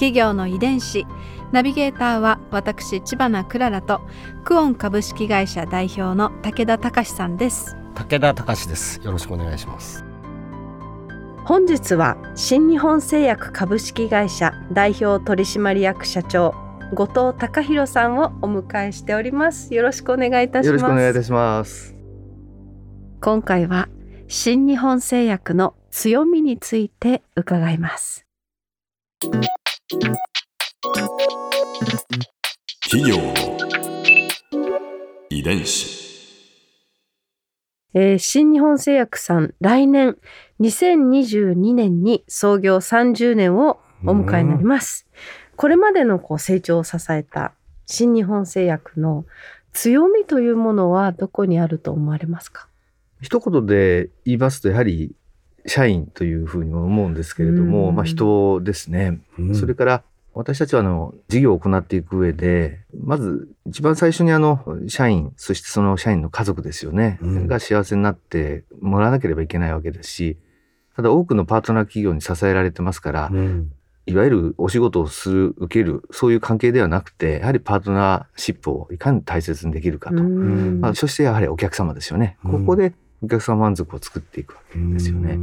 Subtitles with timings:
[0.00, 1.06] 企業の遺伝子。
[1.52, 4.00] ナビゲーターは私千葉なクララと
[4.44, 7.76] クオン株式会社代表の武田隆さんです。
[7.94, 8.98] 武田隆です。
[9.04, 10.02] よろしくお願いします。
[11.44, 16.54] 本日は新日本製薬株式会社代表取締役社長
[16.94, 19.74] 後藤隆弘さんをお迎えしております。
[19.74, 20.66] よろしくお願いいたします。
[20.68, 21.94] よろしくお願いいたします。
[23.20, 23.90] 今回は
[24.28, 28.24] 新日本製薬の強みについて伺います
[32.88, 33.34] 企業の
[35.28, 35.98] 遺伝子。
[37.94, 40.16] えー新日本製薬さん来年
[40.60, 45.08] 2022年に創業30年をお迎えになります。
[45.56, 47.52] これまでのこう成長を支えた
[47.86, 49.24] 新日本製薬の
[49.72, 52.68] 強みというものはどこにあると思われますか？
[53.20, 55.16] 一言で言いますとやはり
[55.66, 57.94] 社員というふうにも思うんですけれども、うん。
[57.94, 59.20] まあ人ですね、
[59.54, 67.46] それから私たちはあの事業を行っていく上でまず一番最初にあの社員そしてその社員の家族ですよね、うん。
[67.46, 70.36] が幸せになってもらわなければいけないわけですし
[70.94, 73.72] ただ多くのパートナー企業に支えられてますから、うん。
[74.06, 80.80] いわゆるお仕事をする受けるそういう関係ではなくてやはりパートナーシップをいかに大切にできるかと、うん。
[80.80, 82.60] まあ、そしてやはりお客様ですよね、うん。
[82.60, 85.38] ここでお客様満足を作っていくわけですよね。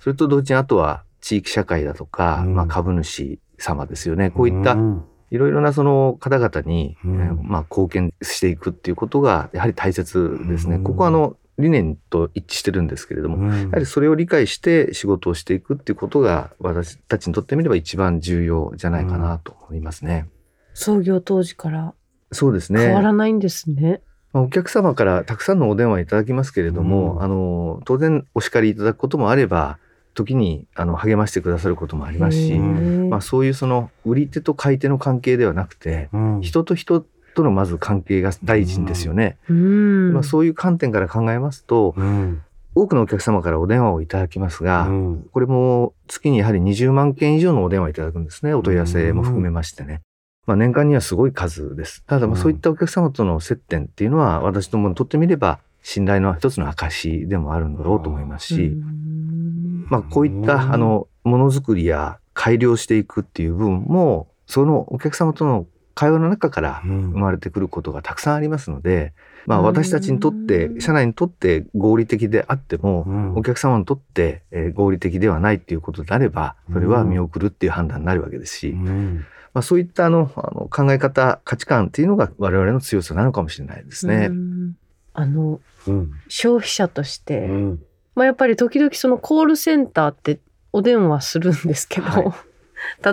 [0.00, 10.76] それと同時にあとは地域社会だとか、うんまあ、株主様ですよねこういったんいろいろなその方々に、まあ、貢献していくっていうことがやはり大切ですね。
[10.76, 20.28] うんここはあの理念と一致してるんですけれども、やはりそれを理解して仕事をしていくっていうことが私たちにとってみれば一番重要じゃないかなと思いますね。
[20.74, 21.94] 創業当時から
[22.30, 22.80] そうですね。
[22.80, 24.02] 変わらないんですね。
[24.36, 27.22] まあお客様からたくさんのお電話いただきますけれども、うん。
[27.22, 29.78] あの当然お叱りいただくこともあれば
[30.12, 36.40] 時にあの励ましてくださることもありますし、まあ、そういうその売り手と買い手の関係ではなくてうん。
[36.42, 37.00] 人と人
[37.34, 40.12] とのまず関係が大事ですよね、うん。
[40.12, 42.42] まあ、そういう観点から考えますとうん。
[42.74, 45.28] 多くのお客様からお電話をいただきますが、うん。
[45.32, 48.52] これも月にやはり20万件以上のお電話いただくんですね。
[48.52, 50.02] お問い合わせも含めましてね。
[50.46, 52.02] まあ、年間にはすごい数です。
[52.06, 59.86] ただそういったお客様との接点っていうのは私どもにとってみれば信頼の一つの証でもあるんだろうと思いますし、うん。
[59.88, 60.44] まあ、こういっうん。
[60.44, 67.10] たあのものづくりや改良していくっていう部分もそのお客様との会話の中からうん。
[67.10, 69.12] 生まれてくることがたくさんありますので、
[69.46, 69.64] まあ、うん。
[69.64, 73.34] 私たちにとって社内にとって合理的であっても、うん。
[73.36, 79.24] お客様にとってえー合理的ではないっていうことであればそれは見送るっていう判断になるわけですし、うん。
[79.54, 84.26] まあ、そういったあのあの考え方価値観っていうのが我々の強さなのかもしれないですね。
[84.30, 84.76] うん。
[85.14, 86.12] あのうん。
[86.28, 87.82] 消費者として、うん。
[88.14, 90.40] まあ、やっぱり時々そのコールセンターって
[90.72, 92.34] お電話するんですけど、は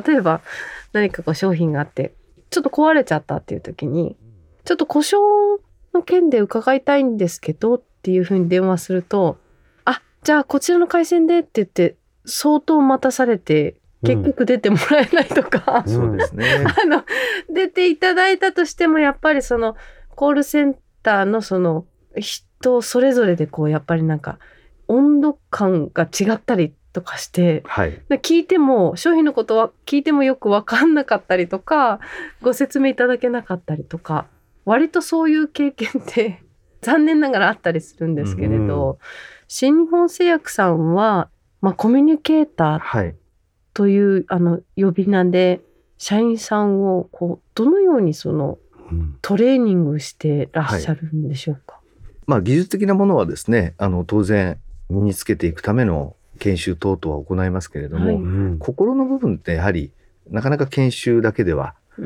[0.06, 0.42] 例えば
[0.92, 2.14] 何かこう商品があって
[2.50, 4.16] ちょっと壊れちゃったっていう時に
[4.66, 5.24] ちょっと故障
[5.94, 9.38] の件で伺いたいんですけどっていうふうに電話すると
[9.86, 11.96] あじゃあこちらの回線でって言って
[12.26, 16.46] 相当待たされて結局出てもらえないとか、う んそうですね。
[16.84, 17.04] あの
[17.50, 19.76] 出ていただいたとしてもやっぱりその
[20.10, 21.86] コールセンターのその
[22.18, 24.40] 人それぞれでこうやっぱりなんか
[24.88, 28.00] 温度感が違ったりとかしてはい。
[28.10, 32.00] で聞いても商品のことは聞いてもよく分かんなかったりとか
[32.42, 34.28] ご説明いただけなかったりとか
[34.66, 36.44] 割とそういう経験って
[36.82, 38.98] 残念ながらあったりするんですけれど、
[39.48, 41.30] 新日本製薬さんは、
[41.62, 43.16] まあ、コミュニケーターはい。
[43.74, 45.62] というあの呼び名で
[45.98, 48.60] 社員さんをこうどのようにその
[48.92, 49.16] うん。
[49.22, 51.80] トレーニングしてらっしゃるんでしょうか？
[52.28, 54.58] まあ、技術的なものはですね、あの、当然、
[54.90, 58.16] 身につけていくための研修等々は行いますけれども、はい。
[58.16, 58.60] うん。
[58.60, 59.92] 心の部分ってやはり、
[60.30, 62.02] なかなか研修だけでは、あ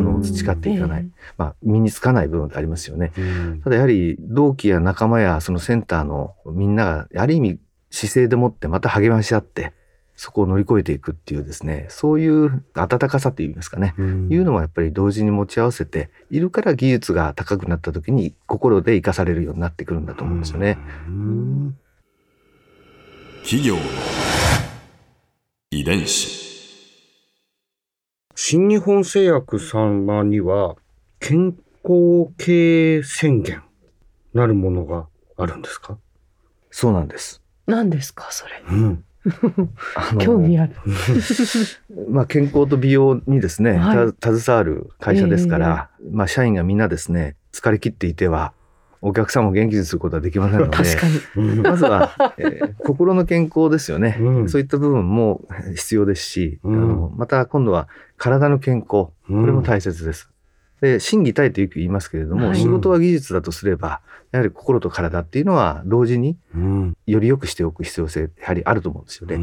[0.00, 1.08] の培っていかない。
[1.36, 3.12] まあ、身につかない部分ってありますよね。
[3.18, 3.60] うん。
[3.62, 7.58] ただやはり、同期や仲間やそのセンターのみんなが、ある意味、
[7.90, 9.72] 姿勢でもってまた励まし合って、
[10.16, 14.28] そこを乗り越えていくっていうですね、そういう温かさといいますかね、うん。
[14.32, 20.78] いうのもやっぱり同時に持ち合わせているから技術が高くなった時に心で生かされるようになってくるんだと思うんですよね。
[21.06, 21.76] うん。
[23.42, 23.82] 企業の
[25.70, 26.45] 遺伝子
[28.38, 30.76] 新日本製薬様には
[31.20, 33.62] 健康経営宣言
[34.34, 35.06] なるものが
[35.38, 35.96] あるんですか？
[36.70, 37.42] そうなんです。
[37.66, 38.62] 何ですかそれ。
[38.68, 39.04] うん。
[40.20, 40.74] 興味ある。
[42.10, 48.52] まあ、健康と美容にですね、はいた携わる会社ですから、まあ、社員がみんなですね、疲れ切っていては、
[49.02, 50.76] お客さんを元気にすることはできませんので、
[51.62, 54.16] まずは、えー心の健康ですよね。
[54.20, 54.48] うん。
[54.48, 55.42] そういった部分も
[55.74, 56.74] 必要ですし、うん。
[56.74, 60.30] あのまた今度は体の健康、これも大切です。
[60.80, 64.00] で、心技体とよく言いますけれども、はい仕事は技術だとすれば、
[64.32, 66.96] やはり心と体っていうのは同時にうん。
[67.06, 69.36] より良くしておく必要性、やはりあると思うんですよね。
[69.36, 69.38] う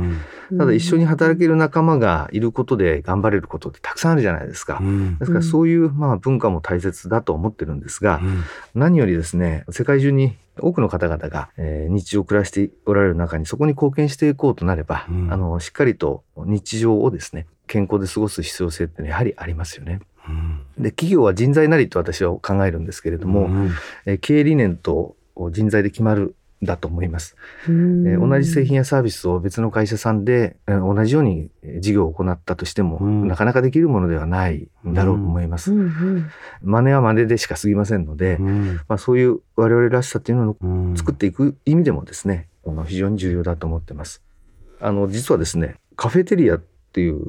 [0.55, 4.79] んただ一緒に働ける仲間がいることで頑張れることってたくさんあるじゃないですか。
[4.81, 8.43] うんですからそういうまあ文化も大切だと思ってるんですが、うん
[8.75, 20.01] 何よりですね、世界中に多くの方々が、えー日常を暮らしておられる中にそこに貢献していこうとなれば、うんあの、しっかりと日常をですね、健康で過ごす必要性ってやはりありますよね。
[20.77, 23.71] で、企業は人材なりと私は考えるんですけれども、うん。
[24.05, 25.15] えー経営理念と
[25.51, 27.35] 人材で決まるんだと思います。
[27.67, 33.27] えー同じ製品やサービスを別の会社さんで、えー同じようにえー事業を行ったとしても、うん。
[33.27, 34.93] なかなかできるものではないん。
[34.93, 35.71] だろうと思います。
[35.71, 36.29] うんうん。
[36.61, 38.79] 真似は真似でしか過ぎませんので、うん。
[38.87, 40.97] まあ、そういう我々らしさっていうのをうん。
[40.97, 44.21] 作っていく意味でもですね、あの非常に重要だと思ってます。
[44.79, 46.61] あの、実はですね、カフェテリアっ
[46.93, 47.21] ていう、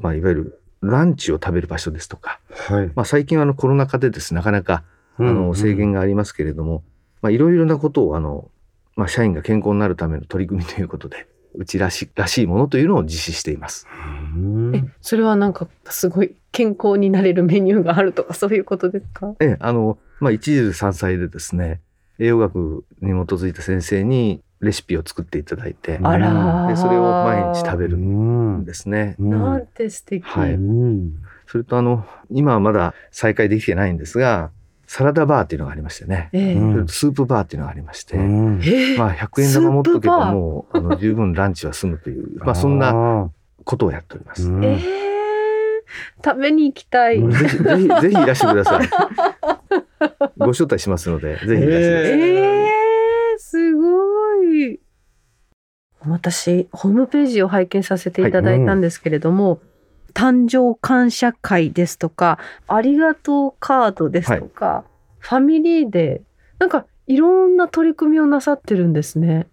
[0.00, 2.90] まあ、いわゆるランチを食べる場所ですとか、はい。
[2.94, 4.84] まあ、最近はあのコロナ禍でですねなかなか
[5.18, 6.82] あうんの制限がありますけれども、
[7.22, 8.50] まあ、いろいろなことをあの、
[8.94, 13.86] まあ、社員が健康になるための取り組みということで、うちらしらしいものというのを実施しています。
[14.34, 19.34] うんえ、それはなんかすごい健康になれるメニューがあるとかそういうことですか？
[19.40, 21.80] ええ、あの、まあ、一汁三菜でですね、
[22.18, 29.14] 栄養学に基づいた先生にレシピを作っていただいて、うんあらーでそれを毎日食べうるんんですね。
[29.18, 30.22] なんて素敵。
[30.24, 31.12] はいうん
[31.46, 34.50] それとあの、今はまだ再開できてないんですが、
[34.88, 36.28] サラダバーっていうのがありましてね。
[36.32, 43.30] ええうんそれとスープバーっていうのがありまして、うんええまあ100円玉持っとけばもうあの十分ランチは済むという、まあそんなあ
[43.64, 44.48] ことをやっております。
[44.48, 45.06] ーうんええ
[46.24, 47.16] 食べに行きたい。
[47.18, 48.88] うんぜひ、ぜひ、ぜひいらしてください。
[50.36, 52.20] ご招待しますので、ぜひいらしてください。
[52.20, 52.75] ええ
[56.08, 59.60] 私、ホームページを拝見させていただいたんですけれども、
[60.14, 62.38] 誕生感謝会ですとか、
[62.68, 64.84] ありがとうカードですとか、
[65.18, 69.46] ファミリーデー、なんかいろんな取り組みをなさってるんですね。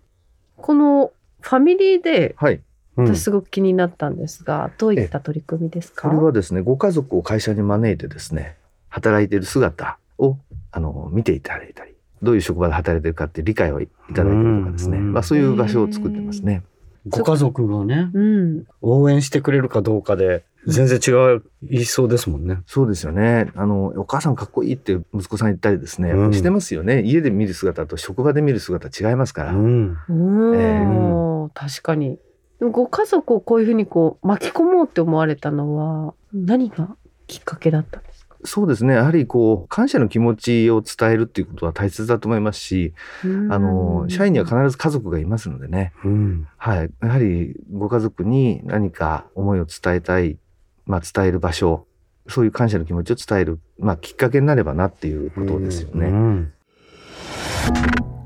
[0.56, 1.12] この
[1.42, 2.62] ファミリーデー、はい。
[2.96, 3.08] うん。
[3.08, 6.08] 私すごく気になったんですが、どういった取り組みですか？
[6.08, 8.56] これはですね、ご家族を会社に招いてですね、
[8.88, 10.38] 働いている姿を、
[10.72, 11.93] あの、見ていただいたり、
[12.24, 16.64] どういう職場で働いているかって理解をいただいたりとかですね、うんまあそういう場所を作ってますね。
[17.08, 18.64] ご家族がね、うん。
[18.82, 22.60] 応援してくれるかどうかで、全然違う、言いそうですもんね。
[22.66, 23.52] そうですよね。
[23.56, 27.02] あの、お母さんかっこいいって息子さん言ったりですね、うんしてますよね。
[27.04, 29.52] 家で見る姿と職場で見る姿違いますから。
[29.52, 29.98] うん。
[30.10, 32.18] おえー確かに。
[32.60, 35.76] でもご家族をこういうふうにこう巻き込もうって思われたの
[36.08, 36.96] は何が
[37.28, 38.33] きっかけだったんですか？
[38.46, 38.96] そうですね。
[38.96, 42.94] やはりこう、感謝の気持ちを伝えるっていうことは大切だと思いますし、
[43.24, 43.28] あ
[43.60, 45.94] の、社員には必ず家族がいますのでね。
[46.04, 46.48] うん。
[46.58, 46.92] はい。
[47.02, 50.38] やはりご家族に何か思いを伝えたい、
[50.86, 51.86] まあ伝える場所、
[52.28, 56.08] そういう感謝の気持ちを伝える、まあきっかけになればなっていうことですよね。
[56.08, 56.54] うん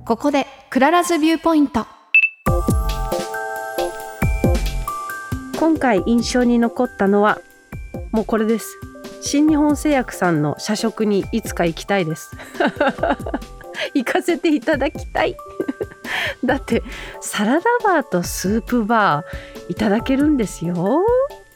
[0.07, 1.85] ここで Clara's Viewpoint
[5.59, 7.39] 今回印象に残ったのは
[8.13, 8.79] もうこれです
[9.21, 12.35] 新日本製薬さんの社食にいつか行きたいです。
[13.93, 15.35] 行かせていただきたい。
[16.43, 16.83] だって
[17.21, 21.05] サラダバーとスープバーいただけるんですよ。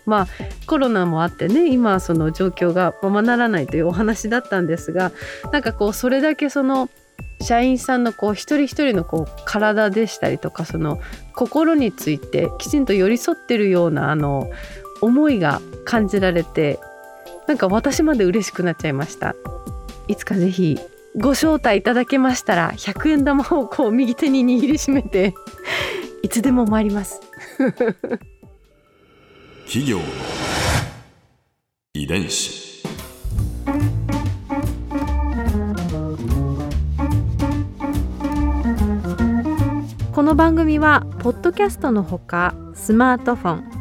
[0.06, 0.28] まあ
[0.66, 5.12] コロナもあってね今その状況がままならないというお話だったんですが
[5.52, 6.90] なんかこうそれだけその
[7.42, 11.00] 社員さんのこう一人一人のこう体でしたりとかその
[11.34, 14.50] 心についてきちんと寄り添ってるようなあの
[15.02, 16.80] 思いが感じられて
[17.48, 19.36] なんか私まで嬉しくなっちゃいました。
[20.08, 20.80] いつかぜひ
[21.18, 25.34] ご招待いただけましたら100円玉をこう右手に握りしめて
[26.24, 27.22] いつでも参ります。
[29.66, 30.04] 企業の
[31.94, 32.72] 遺伝子。
[40.14, 43.81] この番組はポッドキャストのほかスマートフォン